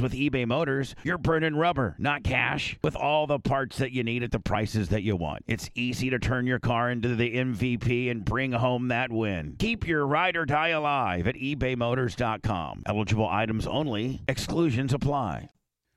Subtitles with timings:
[0.00, 4.22] with eBay Motors, you're burning rubber, not cash, with all the parts that you need
[4.22, 5.44] at the prices that you want.
[5.46, 9.56] It's easy to turn your car into the MVP and bring home that win.
[9.58, 12.82] Keep your ride or die alive at ebaymotors.com.
[12.86, 15.50] Eligible items only, exclusions apply.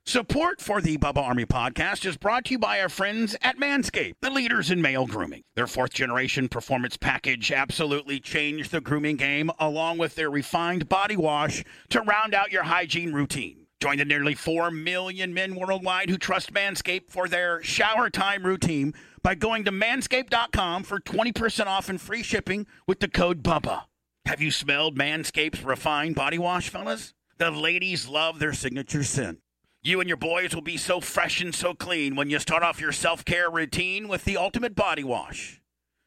[0.08, 4.16] Support for the Bubba Army podcast is brought to you by our friends at Manscaped,
[4.20, 5.44] the leaders in male grooming.
[5.56, 11.16] Their fourth generation performance package absolutely changed the grooming game, along with their refined body
[11.16, 13.61] wash to round out your hygiene routine.
[13.82, 18.94] Join the nearly 4 million men worldwide who trust Manscaped for their shower time routine
[19.24, 23.86] by going to manscaped.com for 20% off and free shipping with the code BUBBA.
[24.28, 27.16] Have you smelled Manscaped's refined body wash, fellas?
[27.40, 29.40] The ladies love their signature scent.
[29.82, 32.80] You and your boys will be so fresh and so clean when you start off
[32.80, 35.60] your self care routine with the ultimate body wash.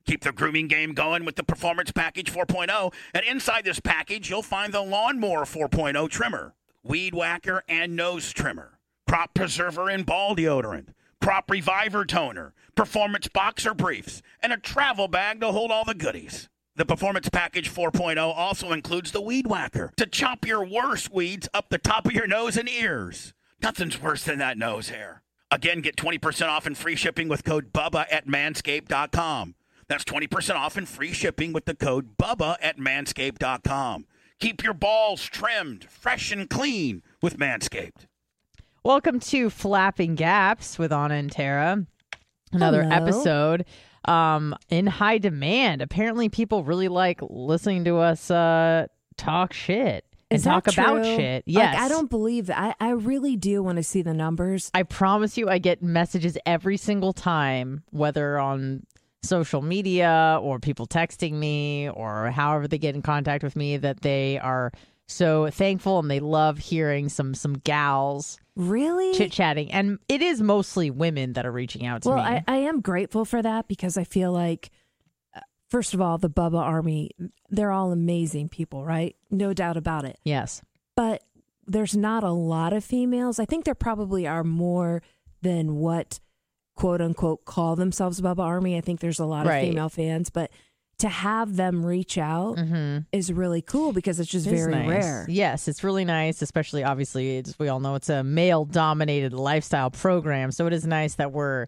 [0.07, 2.95] Keep the grooming game going with the Performance Package 4.0.
[3.15, 6.55] And inside this package, you'll find the Lawnmower 4.0 trimmer,
[6.87, 10.89] Weed Whacker and Nose Trimmer, Crop Preserver and Ball Deodorant,
[11.23, 16.51] Crop Reviver Toner, Performance Boxer Briefs, and a travel bag to hold all the goodies.
[16.77, 21.71] The Performance Package 4.0 also includes the Weed Whacker to chop your worst weeds up
[21.71, 23.33] the top of your nose and ears.
[23.63, 25.23] Nothing's worse than that nose hair.
[25.51, 29.55] Again, get 20% off and free shipping with code BUBBA at manscaped.com.
[29.89, 34.07] That's 20% off and free shipping with the code BUBBA at manscaped.com.
[34.45, 38.05] Keep your balls trimmed, fresh and clean with Manscaped.
[38.85, 41.87] Welcome to Flapping Gaps with Anna and Tara.
[42.53, 42.95] Another Hello.
[42.95, 43.65] episode
[44.05, 45.81] um, in high demand.
[45.81, 48.87] Apparently, people really like listening to us uh,
[49.17, 51.05] talk shit and Is talk about true?
[51.05, 51.45] shit.
[51.47, 51.81] Like, Yes.
[51.81, 52.77] I don't believe that.
[52.79, 54.71] I, I really do want to see the numbers.
[54.75, 58.83] I promise you, I get messages every single time, whether on
[59.25, 64.01] social media or people texting me or however they get in contact with me, that
[64.03, 64.71] they are
[65.07, 69.13] so thankful and they love hearing some some gals Really?
[69.15, 69.71] chit chatting.
[69.73, 72.23] And it is mostly women that are reaching out to well, me.
[72.23, 74.71] I, I am grateful for that because I feel like,
[75.35, 77.11] uh, first of all, the Bubba Army,
[77.51, 79.17] they're all amazing people, right?
[79.31, 80.19] No doubt about it.
[80.25, 80.63] yes.
[80.97, 81.25] But
[81.67, 83.39] there's not a lot of females.
[83.41, 85.03] I think there probably are more
[85.43, 86.21] than what
[86.75, 88.77] quote unquote call themselves Bubba Army.
[88.77, 89.59] I think there's a lot Right.
[89.59, 90.51] of female fans, but
[90.99, 92.99] to have them reach out Mm-hmm.
[93.13, 94.89] is really cool because it's just It very nice.
[94.89, 95.27] rare.
[95.29, 100.53] Yes, it's really nice, especially obviously, we all know it's a male dominated lifestyle program.
[100.53, 101.67] So it is nice that we're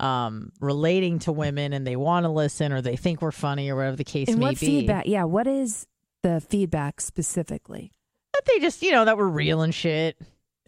[0.00, 3.76] um, relating to women and they want to listen or they think we're funny or
[3.76, 4.66] whatever the case And may what be.
[4.66, 5.06] feedback?
[5.06, 5.86] Yeah, what is
[6.22, 7.92] the feedback specifically?
[8.32, 10.16] That they just, you know, that we're real and shit.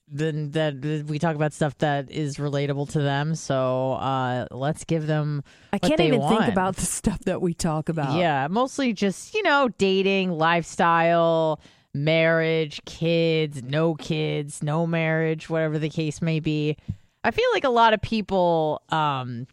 [0.09, 3.35] Then that we talk about stuff that is relatable to them.
[3.35, 5.43] So uh, let's give them.
[5.73, 6.39] I can't even want.
[6.39, 8.17] think about the stuff that we talk about.
[8.17, 11.61] Yeah, mostly just, you know, dating, lifestyle,
[11.93, 16.77] marriage, kids, no kids, no marriage, whatever the case may be.
[17.25, 19.49] I feel like a lot of people um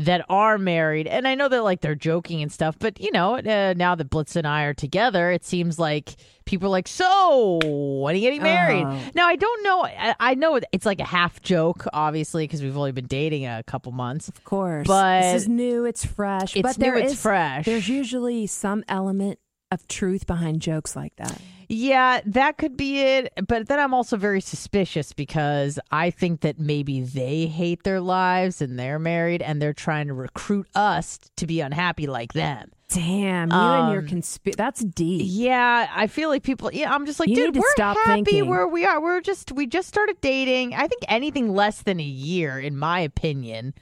[0.00, 3.36] that are married and I know that like they're joking and stuff, but you know,
[3.36, 6.16] uh, now that Blitz and I are together, it seems like
[6.46, 8.98] people are like, "So, when are you getting married?" Oh.
[9.14, 9.84] Now, I don't know.
[9.84, 13.62] I, I know it's like a half joke obviously because we've only been dating a
[13.66, 14.28] couple months.
[14.28, 14.86] Of course.
[14.86, 16.56] But- this is new, it's fresh.
[16.56, 17.66] It's but there new, it's is- fresh.
[17.66, 19.38] There's usually some element
[19.70, 21.40] of truth behind jokes like that.
[21.72, 23.32] Yeah, that could be it.
[23.46, 28.60] But then I'm also very suspicious because I think that maybe they hate their lives
[28.60, 32.72] and they're married and they're trying to recruit us to be unhappy like them.
[32.88, 34.56] Damn, you and your Um, conspiracy.
[34.56, 35.22] That's deep.
[35.24, 36.72] Yeah, I feel like people.
[36.72, 38.48] Yeah, I'm just like, You dude, we're stop happy thinking.
[38.48, 39.00] where we are.
[39.00, 40.74] We're just we just started dating.
[40.74, 43.74] I think anything less than a year, in my opinion,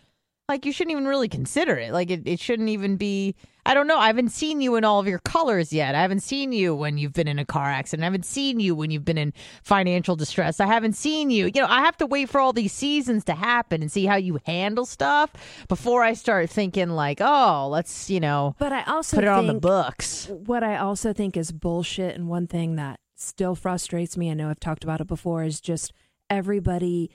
[0.49, 1.93] like you shouldn't even really consider it.
[1.93, 3.35] Like it, it shouldn't even be.
[3.67, 3.99] I don't know.
[3.99, 5.95] I haven't seen you in all of your colors yet.
[5.95, 8.03] I haven't seen you when you've been in a car accident.
[8.03, 10.59] I haven't seen you when you've been in financial distress.
[10.59, 11.47] I haven't seen you.
[11.47, 14.17] You know, I have to wait for all these seasons to happen and see how
[14.17, 15.35] you handle stuff
[15.69, 19.47] before I start thinking like, oh, let's you know But I also put it on
[19.49, 20.29] the books.
[20.31, 24.49] what I also think is bullshit, and one thing that still frustrates me, I know
[24.49, 25.93] I've talked about it before, is just
[26.31, 27.11] everybody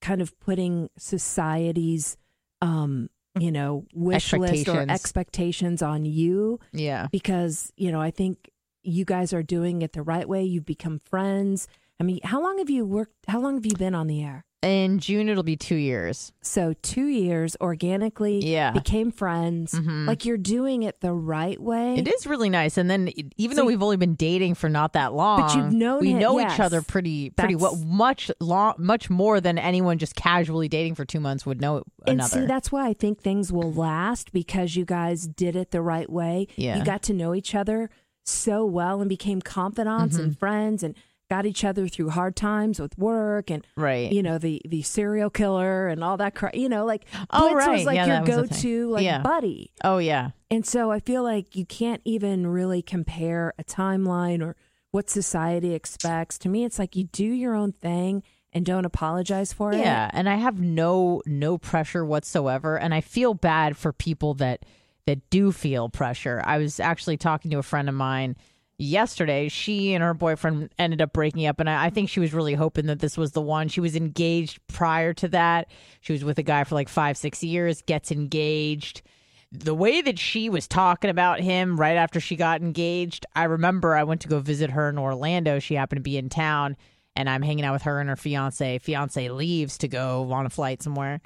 [0.00, 2.16] kind of putting society's,
[2.62, 3.08] um,
[3.38, 4.90] you know, wish list or Expectations.
[4.90, 7.06] expectations on you Yeah.
[7.12, 8.50] because, you know, I think
[8.82, 10.42] you guys are doing it the right way.
[10.44, 11.68] You've become friends.
[12.00, 13.14] I mean, how long have you worked?
[13.28, 14.44] How long have you been on the air?
[14.60, 16.32] In June, it'll be two years.
[16.42, 18.72] So two years organically, Yeah.
[18.72, 19.72] became friends.
[19.72, 20.08] Mhm.
[20.08, 21.94] Like you're doing it the right way.
[21.96, 24.94] It is really nice, and then even So though we've only been dating for not
[24.94, 26.54] that long, But you've known we know yes.
[26.54, 31.04] each other pretty pretty well, much long, much more than anyone just casually dating for
[31.04, 32.40] two months would know And another.
[32.40, 36.10] see, that's why I think things will last because you guys did it the right
[36.10, 36.48] way.
[36.56, 36.78] Yeah.
[36.78, 37.90] You got to know each other
[38.24, 40.24] so well and became confidants Mm-hmm.
[40.24, 40.94] and friends and
[41.30, 44.10] got each other through hard times with work and right.
[44.10, 46.54] you know the the serial killer and all that crap.
[46.54, 47.72] You know, like Oh, Blitz right.
[47.76, 49.20] was like Yeah, your go-to like Yeah.
[49.22, 49.72] buddy.
[49.84, 54.56] oh yeah, And so I feel like you can't even really compare a timeline or
[54.90, 56.38] what society expects.
[56.38, 58.22] To me, it's like you do your own thing
[58.54, 59.78] and don't apologize for it.
[59.80, 60.10] yeah.
[60.14, 64.64] And I have no no pressure whatsoever, and I feel bad for people that
[65.06, 66.42] that do feel pressure.
[66.44, 68.36] I was actually talking to a friend of mine
[68.78, 69.48] yesterday.
[69.48, 72.54] She and her boyfriend ended up breaking up, and I, I think she was really
[72.54, 73.68] hoping that this was the one.
[73.68, 75.70] She was engaged prior to that.
[76.00, 79.02] She was with a guy for like five, six years, gets engaged.
[79.50, 83.94] The way that she was talking about him right after she got engaged, I remember
[83.94, 85.58] I went to go visit her in Orlando.
[85.58, 86.76] She happened to be in town,
[87.16, 88.78] and I'm hanging out with her and her fiance.
[88.78, 91.20] Fiance leaves to go on a flight somewhere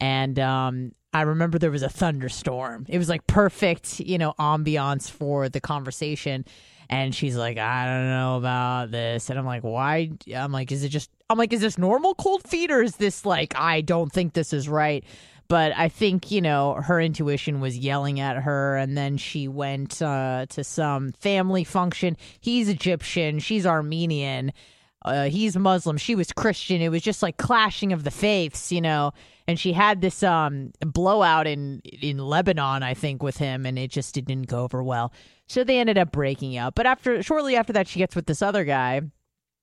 [0.00, 2.86] and um, I remember there was a thunderstorm.
[2.88, 6.44] It was like perfect, you know, ambiance for the conversation.
[6.90, 10.10] And she's like, I don't know about this, and I'm like, why?
[10.34, 11.10] I'm like, is it just?
[11.30, 13.54] I'm like, is this normal cold feet or is this like?
[13.56, 15.02] I don't think this is right.
[15.48, 20.02] But I think you know her intuition was yelling at her, and then she went
[20.02, 22.16] uh, to some family function.
[22.40, 24.52] He's Egyptian, she's Armenian
[25.04, 26.80] uh, he's Muslim, she was Christian.
[26.80, 29.12] It was just like clashing of the faiths, you know.
[29.46, 33.90] And she had this um blowout in in Lebanon, I think, with him, and it
[33.90, 35.12] just didn't go over well.
[35.46, 36.74] So they ended up breaking up.
[36.74, 39.02] But after shortly after that, she gets with this other guy,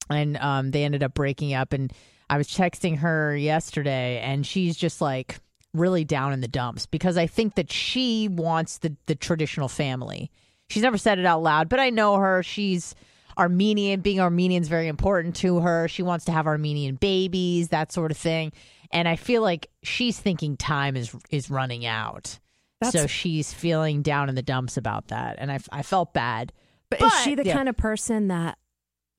[0.10, 1.74] and um they ended up breaking up.
[1.74, 1.92] And
[2.30, 5.40] I was texting her yesterday, and she's just like
[5.74, 10.30] really down in the dumps because I think that she wants the the traditional family.
[10.70, 12.44] She's never said it out loud, but I know her.
[12.44, 12.94] She's
[13.38, 14.02] Armenian.
[14.02, 15.88] Being Armenian is very important to her.
[15.88, 18.52] She wants to have Armenian babies, that sort of thing.
[18.92, 22.40] And I feel like she's thinking time is is running out.
[22.80, 26.52] That's- so she's feeling down in the dumps about that, and I, I felt bad.
[26.90, 27.54] But, is she the yeah.
[27.54, 28.58] kind of person that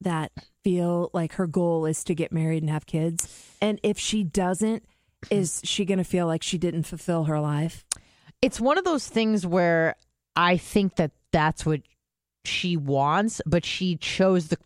[0.01, 0.33] that
[0.65, 3.55] feel like her goal is to get married and have kids?
[3.63, 4.85] And if she doesn't,
[5.31, 7.85] is she going to feel like she didn't fulfill her life?
[8.43, 9.95] it's one of those things where
[10.35, 11.81] I think that that's what
[12.45, 14.59] she wants, but she chose the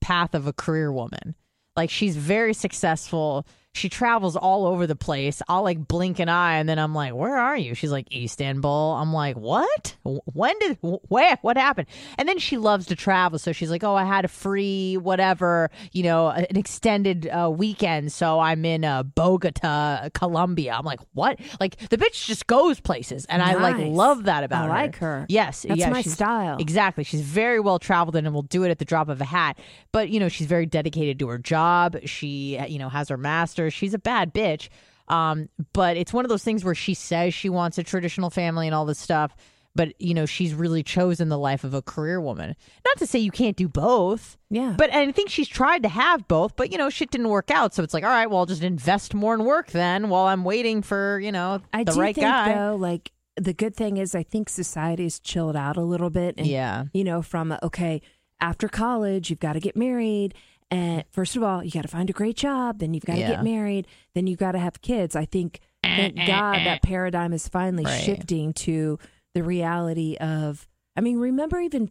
[0.00, 1.34] path of a career woman.
[1.76, 3.46] Like she's very successful.
[3.78, 5.40] She travels all over the place.
[5.48, 8.96] I'll like blink an eye and then I'm like, "Where are you?" She's like, "Istanbul."
[9.00, 9.96] I'm like, "What?
[10.02, 11.88] When did where what happened?"
[12.18, 15.70] And then she loves to travel, so she's like, "Oh, I had a free whatever,
[15.92, 21.38] you know, an extended uh, weekend, so I'm in uh, Bogota, Colombia." I'm like, "What?"
[21.60, 24.72] Like the bitch just goes places, and I like love that about I her.
[24.72, 25.26] I like her.
[25.28, 26.56] Yes, That's yeah, my style.
[26.58, 27.04] Exactly.
[27.04, 29.58] She's very well traveled and will do it at the drop of a hat.
[29.92, 31.96] But, you know, she's very dedicated to her job.
[32.04, 33.67] She, you know, has her master's.
[33.70, 34.68] She's a bad bitch.
[35.08, 38.66] Um, but it's one of those things where she says she wants a traditional family
[38.66, 39.34] and all this stuff.
[39.74, 42.56] But, you know, she's really chosen the life of a career woman.
[42.84, 44.36] Not to say you can't do both.
[44.50, 44.74] Yeah.
[44.76, 47.74] But I think she's tried to have both, but, you know, shit didn't work out.
[47.74, 50.42] So it's like, all right, well, I'll just invest more in work then while I'm
[50.42, 52.54] waiting for, you know, I the do right think guy.
[52.54, 56.34] though, like the good thing is, I think society's chilled out a little bit.
[56.38, 56.86] And, Yeah.
[56.92, 58.02] You know, from okay,
[58.40, 60.34] after college, you've got to get married.
[60.70, 62.78] And first of all, you got to find a great job.
[62.80, 63.28] Then you've got to Yeah.
[63.30, 63.86] get married.
[64.14, 65.16] Then you've got to have kids.
[65.16, 66.64] I think, eh, thank eh, God, eh.
[66.64, 68.02] that paradigm is finally Right.
[68.02, 68.98] shifting to
[69.34, 70.68] the reality of.
[70.96, 71.90] I mean, remember even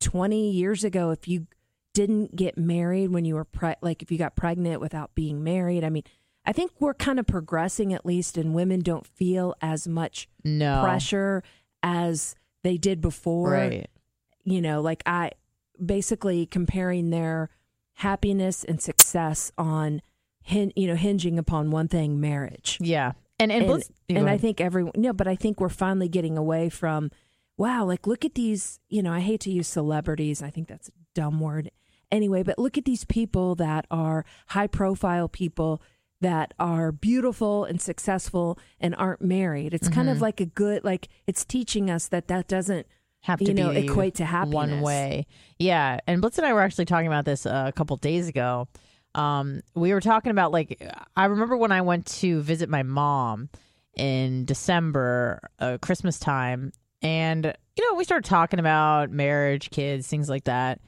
[0.00, 1.46] twenty years ago, if you
[1.94, 5.82] didn't get married when you were pre- like if you got pregnant without being married.
[5.82, 6.02] I mean,
[6.44, 10.82] I think we're kind of progressing at least, and women don't feel as much No.
[10.84, 11.42] pressure
[11.82, 13.88] as they did before Right.
[14.44, 15.32] you know, like I
[15.84, 17.50] basically comparing their
[17.96, 20.00] happiness and success on,
[20.42, 22.78] hin- you know, hinging upon one thing, marriage.
[22.80, 23.12] Yeah.
[23.38, 23.64] And, and,
[24.08, 27.10] And, and I think everyone, no, but I think we're finally getting away from,
[27.58, 30.42] wow, like look at these, you know, I hate to use celebrities.
[30.42, 31.70] I think that's a dumb word
[32.10, 35.82] anyway, but look at these people that are high profile people
[36.22, 39.74] that are beautiful and successful and aren't married.
[39.74, 40.16] It's kind Mm-hmm.
[40.16, 42.86] of like a good, like it's teaching us that that doesn't
[43.26, 44.54] have to you know, be equate to happiness.
[44.54, 45.26] one way.
[45.58, 48.68] Yeah, and Blitz and I were actually talking about this uh, a couple days ago.
[49.16, 50.80] Um, we were talking about like
[51.16, 53.48] I remember when I went to visit my mom
[53.96, 56.72] in December, uh, Christmas time.
[57.02, 60.80] and you know we started talking about marriage, kids, things like that.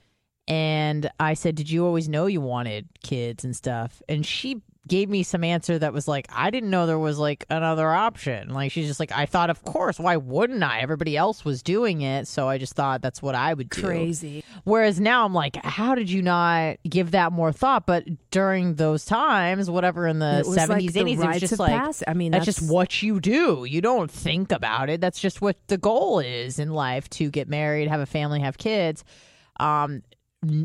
[0.47, 5.09] And I said, "Did you always know you wanted kids and stuff?" And she gave
[5.09, 8.73] me some answer that was like, "I didn't know there was like another option." Like
[8.73, 10.80] she's just like, "I thought, of course, why wouldn't I?
[10.80, 14.42] Everybody else was doing it, so I just thought that's what I would do." Crazy.
[14.64, 17.87] Whereas now I'm like, how did you not give that more thought?
[17.87, 21.59] But during those times, whatever in the It was like seventies, eighties, it was just
[21.59, 23.64] like pass- I mean, that's, that's- just what you do.
[23.68, 25.00] You don't think about it.
[25.00, 28.59] That's just what the goal is in life: to get married, have a family, have
[28.59, 29.04] kids.
[29.61, 30.02] Um,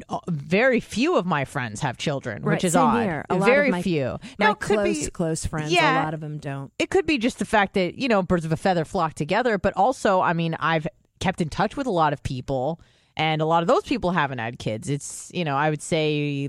[0.07, 3.01] Uh, very few of my friends have children, Right, which is odd.
[3.03, 3.25] here.
[3.27, 4.17] A lot of very my- few.
[4.37, 6.03] My Now, could close be close friends, yeah.
[6.03, 6.71] a lot of them don't.
[6.77, 9.57] it could be just the fact that you know birds of a feather flock together
[9.57, 10.87] but also i mean i've
[11.19, 12.79] kept in touch with a lot of people
[13.17, 16.47] and a lot of those people haven't had kids it's you know i would say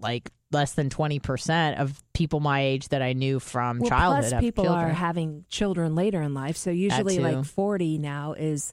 [0.00, 4.40] like less than 20% of people my age that i knew from Well, childhood plus
[4.40, 4.90] people children.
[4.90, 6.56] are having children later in life.
[6.56, 8.72] So usually, like forty now is,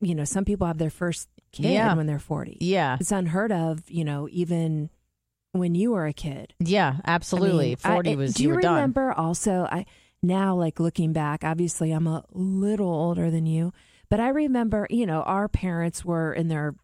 [0.00, 1.94] you know, some people have their first kid Yeah.
[1.94, 2.56] when they're forty.
[2.60, 4.90] yeah It's unheard of, you know, even
[5.52, 6.54] when you were a kid.
[6.58, 9.68] yeah absolutely I mean, I- 40 eh, was Do you, you were done remember also?
[9.70, 9.84] I
[10.22, 11.42] now like looking back.
[11.44, 13.72] Obviously, I'm a little older than you,
[14.08, 14.86] but I remember.
[14.88, 16.74] You know, our parents were in their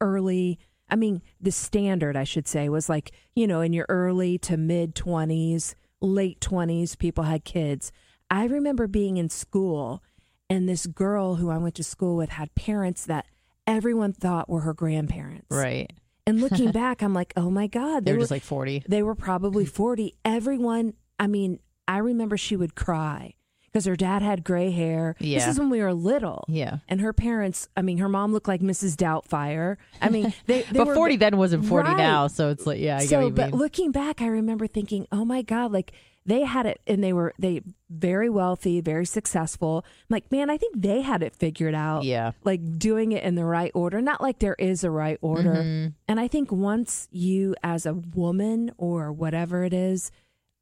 [0.00, 0.58] early.
[0.90, 4.56] I mean, the standard, I should say, was like you know in your early to
[4.56, 6.96] mid twenties, late twenties.
[6.96, 7.92] People had kids.
[8.30, 10.02] I remember being in school,
[10.50, 13.26] and this girl who I went to school with had parents that
[13.68, 15.46] everyone thought were her grandparents.
[15.50, 15.92] right
[16.26, 19.02] And looking back, I'm like, oh my god, they were were just like 40 they
[19.04, 20.16] were probably 40.
[20.24, 23.34] Everyone, I mean, I remember she would cry
[23.64, 25.14] because her dad had gray hair.
[25.20, 26.44] This is when we were little.
[26.48, 28.96] yeah And her parents, I mean, her mom looked like Mrs.
[28.96, 29.76] Doubtfire.
[30.02, 31.96] I mean, they, they but were 40 then wasn't 40 Right.
[31.98, 35.06] now so it's like yeah i get so, but mean looking back, I remember thinking,
[35.12, 35.92] oh my God, like
[36.28, 39.84] they had it and they were, they very wealthy, very successful.
[39.84, 42.04] I'm like, man, I think they had it figured out.
[42.04, 44.00] yeah Like doing it in the right order.
[44.00, 45.54] Not like there is a right order.
[45.54, 45.94] Mhm.
[46.06, 50.10] And I think once you, as a woman or whatever it is,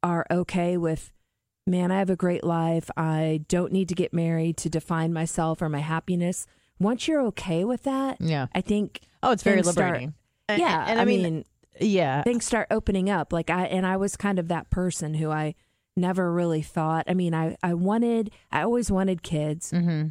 [0.01, 1.11] are okay with,
[1.65, 2.89] man, I have a great life.
[2.95, 6.47] I don't need to get married to define myself or my happiness.
[6.79, 10.13] Once you're okay with that, yeah I think, oh it's very Things start- liberating
[10.47, 11.43] And- yeah, and I, mean,
[11.79, 13.33] yeah things start opening up.
[13.33, 15.55] Like I, and I was kind of that person who I
[15.95, 19.71] never really thought, I mean, I, I wanted, I always wanted kids.
[19.71, 20.09] mm-hmm.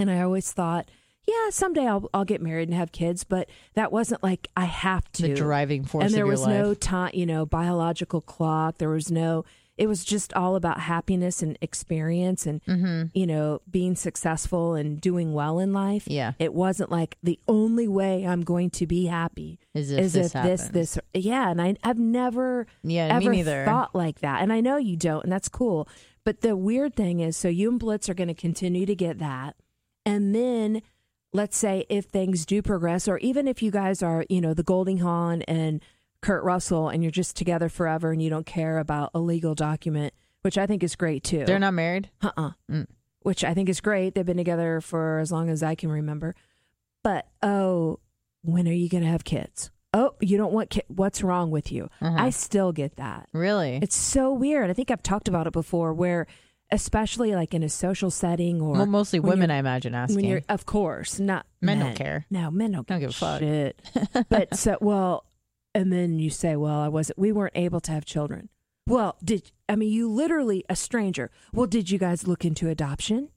[0.00, 0.88] And I always thought,
[1.26, 3.24] yeah, someday I'll, I'll get married and have kids.
[3.24, 6.50] But that wasn't like, I have to the driving force and there was life.
[6.50, 9.44] no time you know biological clock there was no
[9.78, 13.04] it was just all about happiness and experience and mm-hmm.
[13.14, 16.04] you know being successful and doing well in life.
[16.06, 16.32] Yeah.
[16.38, 20.34] it wasn't like the only way i'm going to be happy Is if is this
[20.34, 24.42] if this this yeah and I, i've never Yeah, ever thought like that.
[24.42, 25.88] And i know you don't and that's cool.
[26.24, 29.18] But the weird thing is so you and blitz are going to continue to get
[29.18, 29.56] that.
[30.04, 30.82] And then
[31.32, 34.62] let's say if things do progress or even if you guys are you know the
[34.62, 35.82] goldie hawn and
[36.20, 40.12] kurt russell and you're just together forever and you don't care about a legal document
[40.42, 42.10] which i think is great too They're not married.
[42.22, 42.86] uh-uh Mm.
[43.20, 46.34] which i think is great they've been together for as long as i can remember
[47.04, 48.00] but oh
[48.42, 51.70] when are you going to have kids oh you don't want kids what's wrong with
[51.72, 52.16] you Uh-huh.
[52.18, 53.78] i still get that Really?
[53.82, 56.26] it's so weird i think i've talked about it before where
[56.70, 60.16] especially like in a social setting or well, mostly women, I imagine, asking.
[60.16, 62.26] when you're of course not Men men, don't care.
[62.28, 63.38] no men don't, Don't give a fuck.
[63.40, 63.80] shit
[64.28, 65.24] but so well
[65.74, 68.48] and then you say well i wasn't we weren't able to have children.
[68.86, 73.28] Well did i mean you literally a stranger well did you guys look into adoption?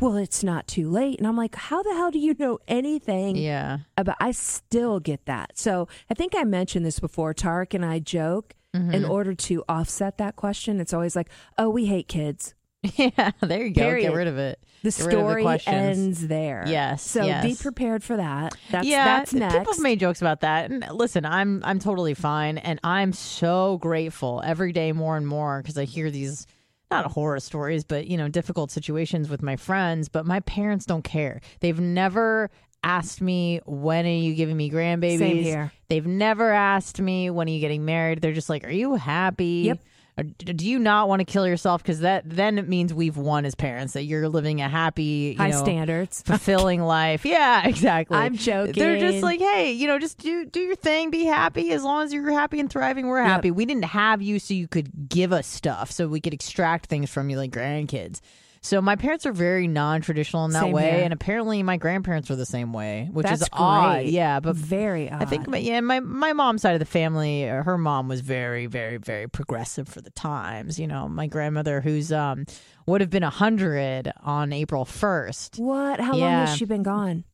[0.00, 1.18] Well it's not too late.
[1.18, 3.78] And i'm like how the hell do you know anything yeah.
[3.96, 5.58] about i still get that.
[5.58, 8.90] So i think i mentioned this before tarek and i joke Mm-hmm.
[8.92, 10.80] in order to offset that question.
[10.80, 12.54] It's always like oh we hate kids
[12.96, 13.30] yeah.
[13.40, 13.82] There you go.
[13.82, 14.08] Period.
[14.08, 14.58] Get rid of it.
[14.82, 18.86] the Get rid of the story ends there Yes, so be prepared for that that's
[18.86, 20.70] yeah, that's next people have made jokes about that.
[20.70, 25.62] And listen, I'm I'm totally fine, and I'm so grateful every day more and more
[25.62, 26.46] because I hear these
[26.90, 30.08] not horror stories, but you know, difficult situations with my friends.
[30.08, 31.40] But my parents don't care.
[31.60, 32.50] They've never
[32.82, 35.18] asked me when are you giving me grandbabies.
[35.18, 35.72] Same here.
[35.88, 38.20] They've never asked me when are you getting married.
[38.20, 39.62] They're just like, are you happy?
[39.66, 39.80] Yep.
[40.16, 41.82] Uh, d- do you not want to kill yourself?
[41.82, 45.36] Because that then it means we've won as parents that you're living a happy, you
[45.36, 47.24] high know, standards fulfilling life.
[47.24, 48.16] Yeah, exactly.
[48.16, 48.74] I'm joking.
[48.74, 51.72] They're just like, hey, you know, just do do your thing, be happy.
[51.72, 53.50] As long as you're happy and thriving, we're happy.
[53.50, 57.10] We didn't have you so you could give us stuff, so we could extract things
[57.10, 58.20] from you like grandkids.
[58.64, 61.04] So my parents are very non-traditional in that Same way, here.
[61.04, 64.06] and apparently my grandparents were the same way, which That's is odd.
[64.06, 65.20] Yeah, but very odd.
[65.20, 68.22] I think, my, yeah, my my mom's side of the family, uh, her mom was
[68.22, 70.78] very, very, very progressive for the times.
[70.78, 72.46] You know, my grandmother, who's um
[72.86, 76.00] would have been a hundred on April first, what?
[76.00, 77.24] How long has she been gone?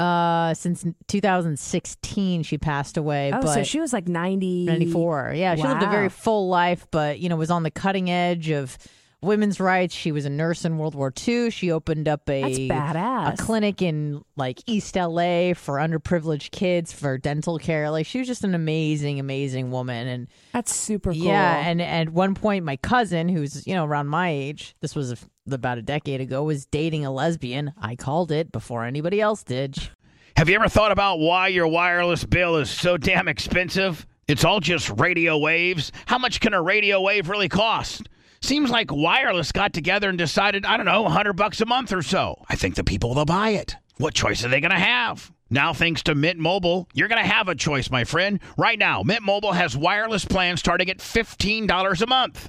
[0.00, 3.32] uh, since 2016, she passed away.
[3.34, 4.66] Oh, but so she was like 90.
[4.66, 5.34] 94.
[5.36, 8.50] Yeah, she lived a very full life, but you know was on the cutting edge
[8.50, 8.78] of
[9.22, 9.94] women's rights.
[9.94, 11.50] She was a nurse in World War II.
[11.50, 13.34] She opened up a That's badass.
[13.34, 17.90] a clinic in like East LA for underprivileged kids for dental care.
[17.90, 20.06] Like she was just an amazing, amazing woman.
[20.06, 21.22] And That's super cool.
[21.22, 25.12] yeah, and at one point, my cousin, who's you know around my age, this was
[25.12, 25.16] a,
[25.50, 27.72] about a decade ago, was dating a lesbian.
[27.80, 29.76] I called it before anybody else did.
[30.36, 34.06] Have you ever thought about why your wireless bill is so damn expensive?
[34.28, 35.92] It's all just radio waves.
[36.04, 38.08] How much can a radio wave really cost?
[38.46, 42.00] Seems like wireless got together and decided, I don't know, 100 bucks a month or
[42.00, 42.44] so.
[42.48, 43.74] I think the people will buy it.
[43.96, 45.32] What choice are they going to have?
[45.50, 48.38] Now, thanks to Mint Mobile, you're going to have a choice, my friend.
[48.56, 52.48] Right now, Mint Mobile has wireless plans starting at $15 a month.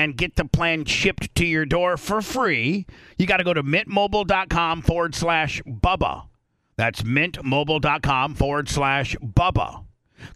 [0.00, 2.86] and get the plan shipped to your door for free,
[3.18, 6.26] you got to go to mintmobile.com forward slash Bubba.
[6.76, 9.84] That's mintmobile.com forward slash Bubba.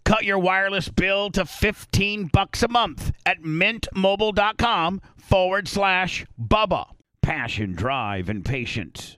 [0.03, 6.85] Cut your wireless bill to 15 bucks a month at mintmobile.com forward slash Bubba.
[7.23, 9.17] Passion, drive, and patience.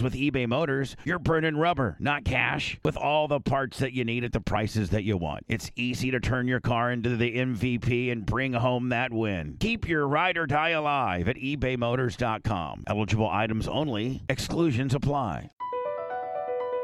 [0.01, 4.23] with eBay Motors, you're burning rubber, not cash, with all the parts that you need
[4.23, 5.45] at the prices that you want.
[5.47, 9.57] It's easy to turn your car into the MVP and bring home that win.
[9.59, 12.83] Keep your ride or die alive at ebaymotors.com.
[12.87, 15.51] Eligible items only, exclusions apply.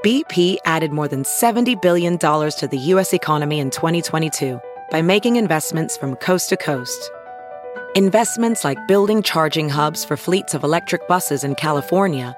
[0.04, 3.14] BP added more than $70 billion to the U.S.
[3.14, 4.60] economy in 2022
[4.92, 7.12] by making investments from coast to coast.
[7.96, 12.38] Investments like building charging hubs for fleets of electric buses in California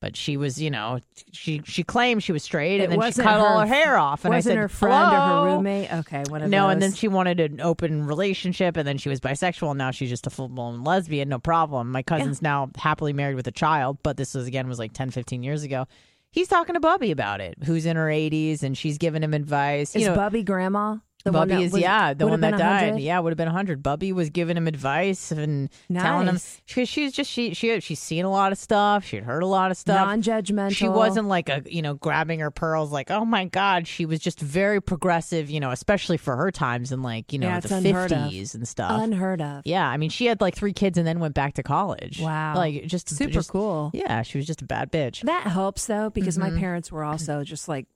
[0.00, 3.20] But she was, you know, she she claimed she was straight, It and then she
[3.20, 4.24] cut all her- her hair off.
[4.24, 5.92] And wasn't I said, her friend or her roommate?
[5.92, 6.72] Okay, one of No, those.
[6.72, 9.68] and then she wanted an open relationship, and then she was bisexual.
[9.72, 11.28] And now she's just a full blown lesbian.
[11.28, 11.92] No problem.
[11.92, 15.10] My cousin's now happily married with a child, but this was again was like 10,
[15.10, 15.86] 15 years ago.
[16.30, 19.94] He's talking to Bubby about it, who's in her 80s, and she's giving him advice.
[19.94, 20.96] is you know, Bubby grandma?
[21.24, 22.82] The Bubby is was- yeah, the one that died.
[22.92, 23.00] 100?
[23.02, 23.82] Yeah, would have been hundred.
[23.82, 26.62] Bubby was giving him advice and telling him Nice.
[26.66, 29.04] because she's just she she she's seen a lot of stuff.
[29.04, 30.06] She'd heard a lot of stuff.
[30.06, 30.74] Non-judgmental.
[30.74, 33.86] She wasn't like a you know grabbing her pearls like oh my god.
[33.86, 35.50] She was just very progressive.
[35.50, 39.02] You know, especially for her times in like you know Yeah, the fifties and stuff.
[39.02, 39.62] unheard of.
[39.66, 42.20] yeah, I mean she had like three kids and then went back to college.
[42.20, 42.54] Wow.
[42.56, 43.90] like just Super just- cool.
[43.92, 45.20] Yeah, she was just a bad bitch.
[45.22, 46.54] That helps though, because Mm-hmm.
[46.54, 47.86] my parents were also just like,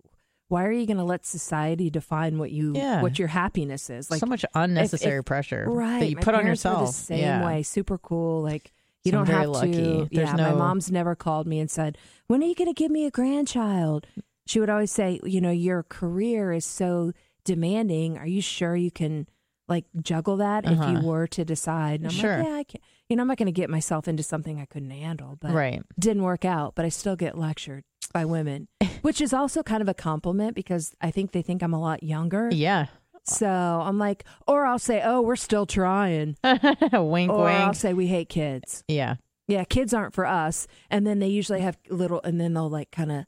[0.48, 3.02] "Why are you going to let society define what you Yeah.
[3.02, 6.46] what your happiness is?" Like so much unnecessary if- pressure right that you put on
[6.46, 6.86] yourself.
[6.88, 7.44] the same yeah.
[7.46, 8.42] way, super cool.
[8.42, 8.72] Like
[9.04, 9.72] you So don't very have lucky.
[9.72, 10.08] to.
[10.12, 12.90] There's yeah, my mom's never called me and said, "When are you going to give
[12.90, 14.06] me a grandchild?"
[14.46, 17.12] She would always say, "You know, your career is so
[17.44, 18.18] demanding.
[18.18, 19.26] Are you sure you can?"
[19.68, 20.90] Like juggle that if Uh-huh.
[20.92, 22.00] you were to decide.
[22.00, 22.38] And I'm Sure.
[22.38, 22.84] like, yeah, I can't.
[23.08, 25.82] You know, I'm not going to get myself into something I couldn't handle, but right.
[25.98, 26.74] didn't work out.
[26.74, 28.68] But I still get lectured by women,
[29.02, 32.02] which is also kind of a compliment because I think they think I'm a lot
[32.02, 32.48] younger.
[32.52, 32.86] Yeah.
[33.26, 36.36] So I'm like, or I'll say, oh, we're still trying,
[36.92, 38.84] wink, or I'll say we hate kids.
[38.86, 39.16] Yeah.
[39.48, 40.66] Yeah, kids aren't for us.
[40.90, 43.24] And then they usually have little, and then they'll like kind of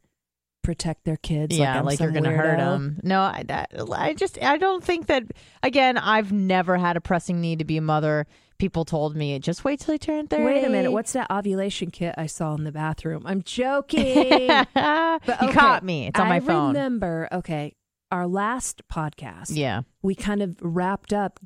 [0.67, 1.57] protect their kids.
[1.57, 2.99] yeah, I'm like, you're gonna hurt them.
[3.03, 5.23] No, I, that- I just I don't think that.
[5.63, 8.27] Again, I've never had a pressing need to be a mother.
[8.59, 10.43] People told me just wait till you turn thirty.
[10.45, 13.23] Wait a minute, what's that ovulation kit I saw in the bathroom?
[13.27, 14.49] I'm joking.
[14.49, 14.69] but
[15.27, 16.09] But you caught me.
[16.09, 16.69] It's on my I phone.
[16.69, 17.75] remember, okay,
[18.11, 21.39] our last podcast, Yeah, we kind of wrapped up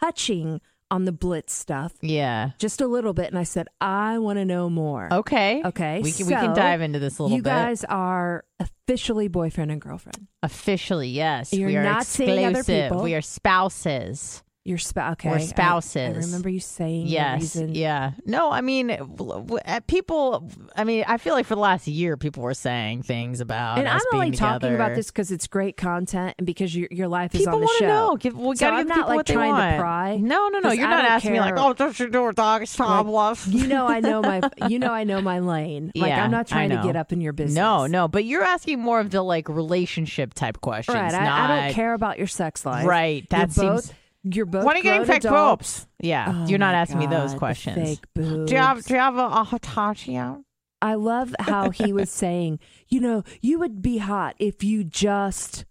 [0.00, 2.50] touching on the Blitz stuff yeah.
[2.58, 5.08] just a little bit, and I said, I want to know more.
[5.12, 7.50] Okay, Okay, We can we can dive into this a little you bit.
[7.50, 10.26] You guys are officially boyfriend and girlfriend.
[10.42, 11.52] Officially, yes.
[11.52, 13.02] You're we are not seeing other people.
[13.02, 14.42] We are spouses.
[14.62, 15.12] Your spouse.
[15.14, 17.40] Okay, We're I- I, remember you saying Yes.
[17.40, 17.74] reason.
[17.74, 18.12] Yeah.
[18.26, 20.50] No, I mean, uh, people.
[20.76, 23.78] I mean, I feel like for the last year, people were saying things about.
[23.78, 27.08] And I'm only being talking about this because it's great content and because your your
[27.08, 27.86] life is People on the want show.
[27.86, 28.16] to know.
[28.16, 30.72] Give, we So gotta I'm give not, like, trying to pry, No, no, no.
[30.72, 32.66] You're I not asking me like, oh, don't you do a dog?
[32.66, 33.46] Stop, love.
[33.46, 35.90] You know I know my you know I know my lane.
[36.00, 37.56] Like Yeah, I'm not trying to get up in your business.
[37.56, 38.08] No, no.
[38.08, 40.94] But you're asking more of the like relationship type questions.
[40.96, 41.14] Right.
[41.14, 42.84] I, I don't care about your sex life.
[42.86, 43.26] Right.
[43.30, 43.86] That you're seems.
[43.88, 45.80] both you're both when are you getting fake adults.
[45.80, 45.88] boobs?
[46.00, 46.26] Yeah.
[46.28, 47.76] Oh you're not my asking me those God, the questions.
[47.76, 48.48] Fake boobs.
[48.50, 50.42] Do you have Do you have a, a Hitachi out?
[50.82, 55.64] I love how he was saying, you know, you would be hot if you just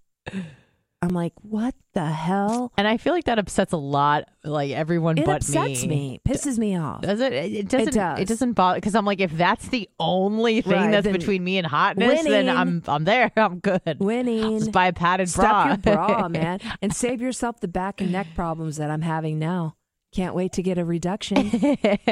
[1.01, 2.73] I'm like, what the hell?
[2.77, 6.19] And I feel like that upsets a lot, like everyone It but upsets me.
[6.27, 7.01] Pisses me off.
[7.01, 7.31] Does it?
[7.31, 7.93] It it doesn't.
[7.93, 8.19] does.
[8.19, 11.57] It doesn't bother because I'm like, if that's the only thing Right, that's between me
[11.57, 12.49] and hotness, then.
[12.49, 13.31] I'm I'm there.
[13.37, 13.97] I'm good.
[13.99, 14.59] Winning.
[14.59, 15.75] Just buy a padded bra.
[15.75, 19.39] Stuff your bra, man, and save yourself the back and neck problems that I'm having
[19.39, 19.75] now.
[20.11, 21.51] Can't wait to get a reduction.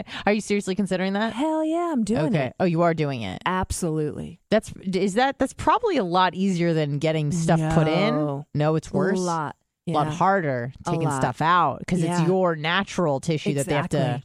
[0.27, 1.33] Are you seriously considering that?
[1.33, 2.45] Hell yeah, I'm doing okay.
[2.47, 2.55] it.
[2.59, 3.41] Oh, you are doing it.
[3.45, 4.39] Absolutely.
[4.51, 8.13] That's is that that's probably a lot easier than getting stuff put in.
[8.15, 8.45] No.
[8.53, 9.17] No, it's worse.
[9.17, 9.55] A lot.
[9.87, 11.19] A lot harder taking lot.
[11.21, 12.19] stuff out because Yeah.
[12.19, 14.21] it's your natural tissue that they have to.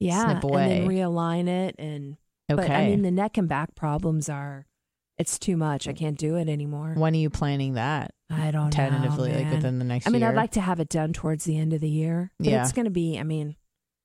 [0.00, 0.86] Yeah, snip and then away.
[0.86, 2.16] realign it, and
[2.50, 2.62] Okay.
[2.62, 4.66] but I mean the neck and back problems are,
[5.18, 5.88] it's too much.
[5.88, 6.94] I can't do it anymore.
[6.96, 8.12] when are you planning that?
[8.30, 8.70] I don't know.
[8.70, 10.10] Tentatively, know, like within the next year.
[10.10, 10.30] I mean, year.
[10.30, 12.30] I'd like to have it done towards the end of the year.
[12.38, 12.62] Yeah.
[12.62, 13.18] it's going to be.
[13.18, 13.56] I mean,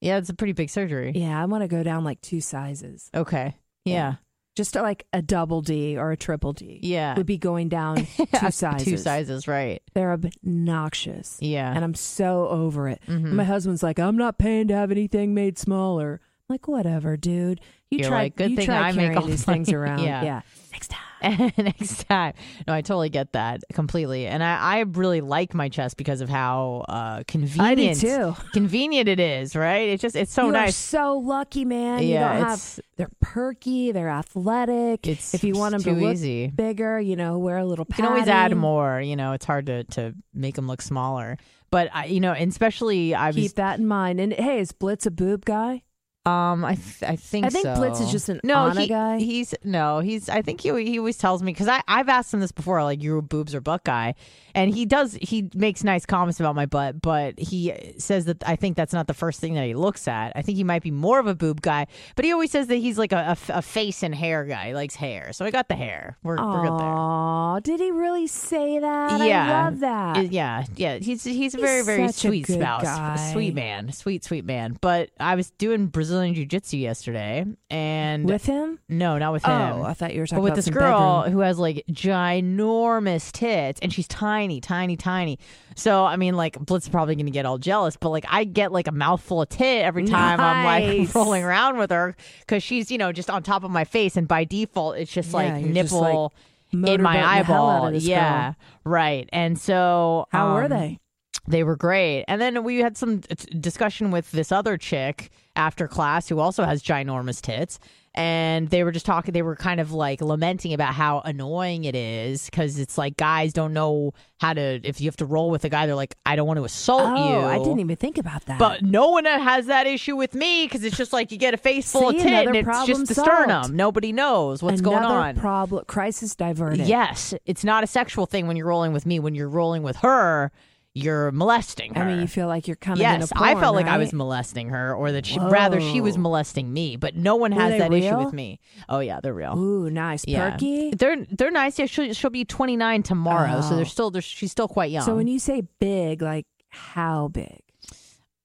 [0.01, 1.11] Yeah, it's a pretty big surgery.
[1.15, 3.55] yeah, I want to go down like two sizes, Okay.
[3.85, 4.15] Yeah.
[4.55, 6.79] just like a double D or a triple D.
[6.83, 7.15] Yeah.
[7.17, 7.97] would be going down
[8.39, 8.85] two sizes.
[8.85, 9.81] Two sizes, right.
[9.93, 11.37] They're obnoxious.
[11.41, 11.73] Yeah.
[11.73, 13.01] and I'm so over it.
[13.07, 13.33] Mhm.
[13.33, 16.21] My husband's like, I'm not paying to have anything made smaller.
[16.49, 17.61] Like, whatever, dude.
[17.89, 18.23] You You're try.
[18.23, 20.03] like, good you thing try I make carrying all these the things around.
[20.03, 20.23] Yeah.
[20.23, 20.41] yeah.
[20.71, 20.99] Next time.
[21.57, 22.33] next time.
[22.67, 24.27] No, I totally get that completely.
[24.27, 28.35] And I, I really like my chest because of how uh, convenient too.
[28.53, 29.89] convenient it is, right?
[29.89, 30.75] It's just it's so you nice.
[30.75, 32.03] So lucky, man.
[32.03, 32.79] you Yeah, have.
[32.97, 33.91] They're perky.
[33.91, 35.07] They're athletic.
[35.07, 36.47] It's if you want them to look easy.
[36.47, 37.85] bigger, you know, wear a little.
[37.87, 41.37] You can always add more, you know, it's hard to, to make them look smaller.
[41.71, 44.19] But I, you know, and especially I was Keep that in mind.
[44.19, 45.83] And hey, is Blitz a boob guy?
[46.25, 47.75] Um, I th- I think I think so.
[47.75, 49.17] Blitz is just an no he, guy.
[49.19, 50.29] He's no, he's.
[50.29, 53.03] I think he he always tells me because I I've asked him this before, like
[53.03, 54.15] you're a boobs or butt guy,
[54.55, 58.55] and he does he makes nice comments about my butt, but he says that I
[58.55, 60.31] think that's not the first thing that he looks at.
[60.35, 62.75] I think he might be more of a boob guy, but he always says that
[62.77, 64.67] he's like a a face and hair guy.
[64.67, 66.17] He likes hair, so I got the hair.
[66.23, 66.87] We're we're good there.
[66.87, 69.19] Aw, did he really say that?
[69.27, 69.45] Yeah.
[69.45, 70.31] I love that.
[70.31, 70.99] Yeah, yeah.
[70.99, 73.31] He's he's a He's very very a sweet spouse, guy.
[73.33, 74.77] sweet man, sweet sweet man.
[74.79, 78.79] But I was doing Brazilian jiu jitsu yesterday, and With him?
[78.87, 79.51] no, not with him.
[79.51, 81.33] Oh, I thought you were talking but with about this girl bedroom.
[81.33, 85.39] who has like ginormous tits and she's tiny, tiny, tiny.
[85.75, 88.71] So I mean, like Blitz is probably gonna get all jealous, but like I get
[88.71, 92.91] like a mouthful of tit every time I'm like rolling around with her because she's
[92.91, 95.65] you know just on top of my face, and by default it's just Yeah, like
[95.65, 96.33] you're just, nipple
[96.71, 97.91] in my eyeball.
[97.93, 98.55] yeah, girl.
[98.93, 99.29] right.
[99.31, 100.99] And so How were um, they?
[101.47, 102.23] they were great.
[102.27, 103.19] And then we had some
[103.59, 107.79] discussion with this other chick after class who also has ginormous tits.
[108.15, 111.95] And they were just talking, they were kind of like lamenting about how annoying it
[111.95, 115.65] is because it's like guys don't know how to, if you have to roll with
[115.65, 117.45] a guy, they're like, I don't want to assault Oh, you.
[117.47, 118.59] I didn't even think about that.
[118.59, 121.57] But no one has that issue with me because it's just like you get a
[121.57, 123.31] face full See, of tit and it's just the solved.
[123.31, 123.75] sternum.
[123.75, 125.35] Nobody knows what's Another going on.
[125.37, 126.85] problem, crisis diverted.
[126.85, 129.17] Yes, it's not a sexual thing when you're rolling with me.
[129.19, 130.51] When you're rolling with her,
[130.95, 132.03] you're molesting her.
[132.03, 133.01] I mean, you feel like you're coming.
[133.01, 136.17] yes, porn, I felt like I was molesting her, or that she rather she was
[136.17, 136.95] molesting me.
[136.97, 138.59] But no one has that issue with me.
[138.87, 139.57] Oh yeah, they're real.
[139.57, 140.91] Ooh, nice, yeah, perky.
[140.91, 141.79] they're they're nice.
[141.79, 143.75] Yeah, she'll, she'll be 29 tomorrow, so Oh.
[143.77, 145.03] they're still they're, she's still quite young.
[145.05, 147.59] So when you say big, like how big?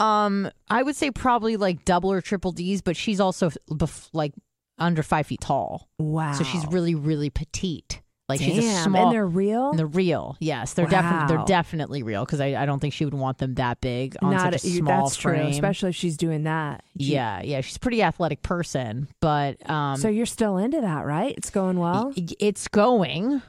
[0.01, 4.33] Um, I would say probably like double or triple D's, but she's also bef- like
[4.79, 6.33] under five feet tall, Wow.
[6.33, 8.01] so she's really really petite.
[8.29, 8.51] Like Damn.
[8.51, 9.05] she's a small.
[9.07, 9.71] And they're real.
[9.71, 10.75] And they're real, yes.
[10.75, 13.81] They're definitely they're definitely real because I, I don't think she would want them that
[13.81, 15.41] big on Not such a you- small that's frame.
[15.43, 16.83] true, especially if she's doing that.
[16.95, 17.61] You- yeah, yeah.
[17.62, 21.35] She's a pretty athletic person, but um, so you're still into that, right?
[21.38, 22.12] It's going well.
[22.17, 23.41] It's going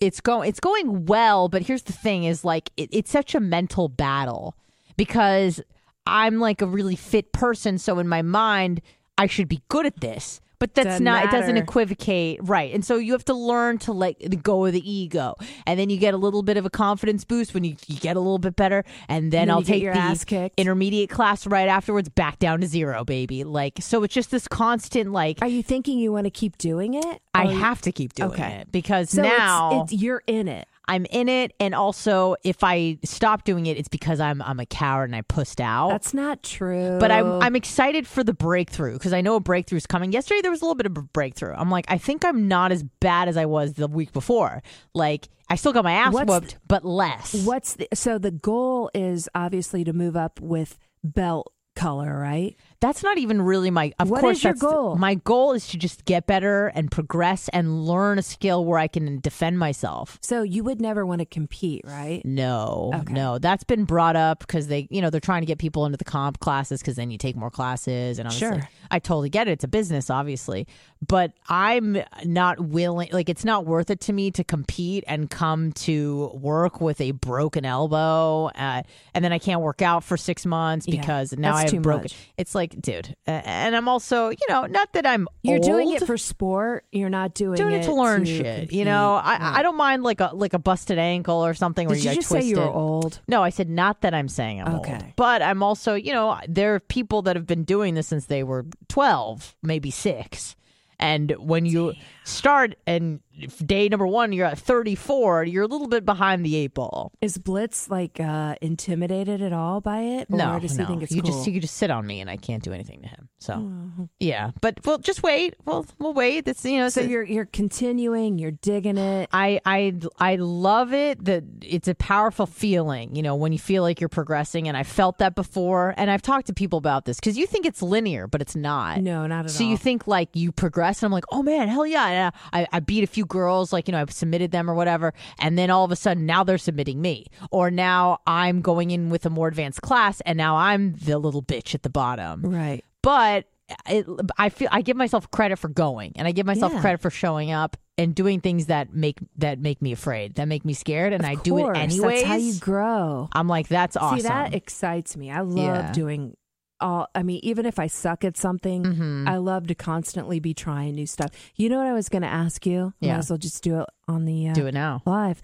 [0.00, 3.40] it's going it's going well but here's the thing is like it, it's such a
[3.40, 4.56] mental battle
[4.96, 5.60] because
[6.04, 8.80] i'm like a really fit person so in my mind
[9.18, 12.84] i should be good at this but that's Doesn't not it doesn't equivocate right and
[12.84, 15.34] so you have to learn to let go of the ego
[15.66, 18.16] and then you get a little bit of a confidence boost when you, you get
[18.16, 20.24] a little bit better and then, And then i'll you get take your the ass
[20.24, 20.58] kicked.
[20.58, 25.12] intermediate class right afterwards back down to zero baby like so it's just this constant
[25.12, 27.20] like Are you thinking you want to keep doing it?
[27.34, 28.52] I Or have to keep doing Okay.
[28.60, 30.66] it because So it's- now it's, you're in it.
[30.86, 34.66] I'm in it, and also if I stop doing it, it's because I'm I'm a
[34.66, 35.88] coward and I pussed out.
[35.90, 36.98] That's not true.
[37.00, 40.12] but I'm I'm excited for the breakthrough because I know a breakthrough is coming.
[40.12, 41.54] Yesterday there was a little bit of a breakthrough.
[41.54, 44.62] I'm like, I think I'm not as bad as I was the week before.
[44.94, 47.34] Like I still got my ass What's whooped, but less.
[47.44, 52.56] What's the, so the goal is obviously to move up with belt color, right?
[52.80, 53.92] That's not even really my.
[53.98, 54.96] Of What course, is your goal?
[54.96, 58.88] My goal is to just get better and progress and learn a skill where I
[58.88, 60.18] can defend myself.
[60.20, 62.20] So you would never want to compete, right?
[62.26, 63.12] No, Okay.
[63.14, 65.96] no, that's been brought up because they, you know, they're trying to get people into
[65.96, 68.18] the comp classes because then you take more classes.
[68.18, 68.68] And obviously, Sure.
[68.90, 69.52] I totally get it.
[69.52, 70.66] It's a business, obviously,
[71.06, 73.08] but I'm not willing.
[73.12, 77.12] Like, it's not worth it to me to compete and come to work with a
[77.12, 78.82] broken elbow, uh,
[79.14, 82.02] and then I can't work out for six months Yeah, because now that's Too broken.
[82.04, 82.16] much.
[82.36, 86.06] It's like, dude, uh, and I'm also, you know, not that I'm You're doing it
[86.06, 86.84] for sport.
[86.92, 88.60] You're not doing, doing it to learn shit.
[88.60, 88.72] compete.
[88.78, 89.40] You know, I Right.
[89.58, 92.16] I don't mind like a like a busted ankle or something where Did you, you
[92.16, 92.74] just say you're twisted.
[92.76, 93.20] old?
[93.28, 95.12] No, I said not that I'm saying I'm old, Okay.
[95.16, 98.42] but I'm also, you know, there are people that have been doing this since they
[98.42, 100.56] were 12, maybe six.
[100.98, 103.20] And when you start and
[103.66, 107.12] day number one, you're at 34, you're a little bit behind the eight ball.
[107.20, 110.28] Is Blitz like uh, intimidated at all by it?
[110.30, 110.84] Or no, does no.
[110.84, 111.32] he think it's you cool?
[111.32, 113.28] just you just sit on me and I can't do anything to him.
[113.38, 114.08] So Oh.
[114.20, 115.54] yeah, but we'll just wait.
[115.64, 116.46] We'll we'll wait.
[116.48, 116.88] It's you know.
[116.88, 119.28] So you're you're continuing, you're digging it.
[119.32, 123.82] I I I love it that it's a powerful feeling, you know, when you feel
[123.82, 127.18] like you're progressing and I felt that before and I've talked to people about this
[127.20, 129.00] cuz you think it's linear, but it's not.
[129.00, 129.70] No, not at so all.
[129.70, 132.80] you think like you progress and I'm like, "Oh man, hell yeah." And I, I
[132.80, 135.84] beat a few girls like, you know, I've submitted them or whatever, and then all
[135.84, 137.26] of a sudden now they're submitting me.
[137.50, 141.42] Or now I'm going in with a more advanced class and now I'm the little
[141.42, 142.84] bitch at the bottom right.
[143.02, 143.46] but
[143.88, 144.06] it,
[144.38, 146.80] I feel I give myself credit for going, and I give myself Yeah.
[146.82, 150.66] credit for showing up and doing things that make that make me afraid, that make
[150.66, 152.20] me scared, and I do it course, anyways.
[152.20, 153.28] That's how you grow.
[153.32, 154.18] I'm like, that's awesome.
[154.18, 155.30] See, that excites me.
[155.30, 155.92] I love Yeah.
[155.92, 156.36] doing
[156.80, 157.08] all.
[157.14, 159.28] I mean, even if I suck at something, Mhm.
[159.28, 161.30] I love to constantly be trying new stuff.
[161.56, 162.92] You know what I was going to ask you?
[163.00, 163.18] Might Yeah.
[163.18, 165.02] as well just do it on the uh, do it now.
[165.06, 165.40] live.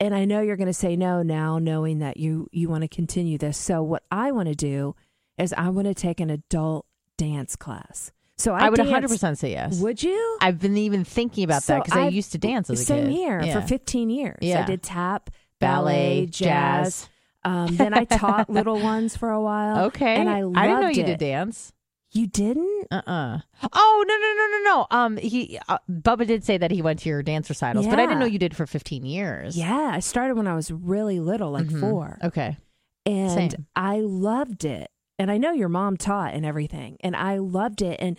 [0.00, 2.88] And I know you're going to say no now, knowing that you you want to
[2.88, 3.56] continue this.
[3.58, 4.94] So what I want to do
[5.38, 8.12] is I want to take an adult dance class.
[8.36, 9.80] So I, I, would danced- 100 percent say yes.
[9.80, 10.38] Would you?
[10.40, 13.06] I've been even thinking about So that because I used to dance as a Same
[13.06, 13.12] kid.
[13.12, 13.60] here Yeah.
[13.60, 14.38] for 15 years.
[14.40, 14.62] Yeah.
[14.62, 17.08] I did tap, ballet, ballet, jazz.
[17.44, 19.84] Um, then I taught little ones for a while.
[19.86, 21.06] Okay, and I loved I didn't know you it.
[21.06, 21.72] did dance.
[22.12, 22.86] You didn't?
[22.90, 23.38] Uh uh
[23.72, 24.86] Oh no no no no no.
[24.90, 28.06] Um, he uh, Bubba did say that he went to your dance recitals, but I
[28.06, 29.56] didn't know you did for 15 years.
[29.56, 31.80] Yeah, I started when I was really little, like Mhm.
[31.80, 32.56] four, Okay.
[33.04, 33.66] and Same.
[33.76, 34.90] I loved it.
[35.20, 37.98] And I know your mom taught and everything, and I loved it.
[38.00, 38.16] And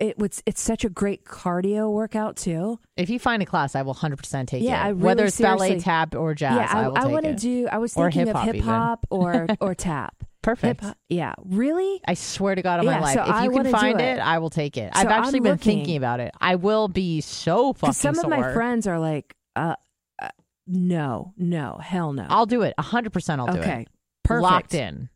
[0.00, 2.78] it was it's such a great cardio workout too.
[2.96, 4.88] If you find a class, I will 100% take Yeah, it.
[4.88, 7.68] I Whether it's ballet, tap, or jazz, yeah, I, will take want to do.
[7.70, 10.14] I was thinking of hip hop or or tap.
[10.42, 10.80] Perfect.
[10.80, 12.00] Hip-hop- Yeah, really?
[12.06, 14.18] I swear to God on Yeah, my life, so if I you can find it.
[14.18, 14.20] it.
[14.20, 14.94] I will take it.
[14.94, 15.78] So I've actually I'm been looking.
[15.78, 16.32] thinking about it.
[16.40, 19.74] I will be so fucking some of my friends are like, uh,
[20.22, 20.28] uh,
[20.68, 22.26] no, no, hell no.
[22.28, 22.74] I'll do it.
[22.78, 23.60] 100% I'll do it.
[23.60, 23.86] okay,
[24.22, 24.42] perfect.
[24.42, 25.08] Locked in.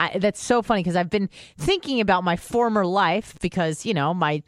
[0.00, 4.14] I, that's so funny because I've been thinking about my former life because, you know,
[4.14, 4.42] my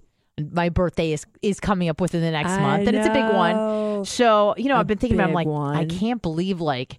[0.51, 3.35] my birthday is is coming up within the next I month and it's a big
[3.35, 4.05] one.
[4.07, 6.99] So, you know, I've been thinking about I'm like I can't believe like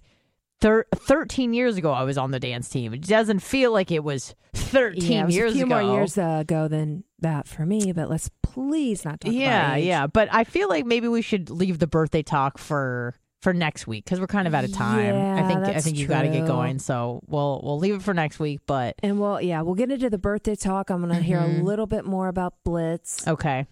[0.60, 2.94] thir- 13 years ago I was on the dance team.
[2.94, 5.82] It doesn't feel like it was 13 yeah, it was years a few ago.
[5.82, 7.92] more years ago than that for me.
[7.92, 9.84] But let's please not talk yeah, age.
[9.84, 13.14] yeah, but I feel like maybe we should leave the birthday talk for
[13.44, 15.14] for next week because we're kind of out of time.
[15.14, 18.02] I Yeah, think I think you got to get going, so we'll we'll leave it
[18.02, 18.60] for next week.
[18.66, 20.90] But And well, yeah, we'll get into the birthday talk.
[20.90, 21.62] I'm going to hear a Mhm.
[21.62, 23.66] little bit more about Blitz, okay,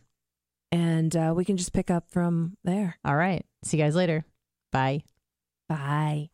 [0.71, 2.99] and uh, we can just pick up from there.
[3.05, 3.45] all right.
[3.65, 4.25] See you guys later.
[4.71, 5.03] Bye.
[5.69, 6.32] Bye.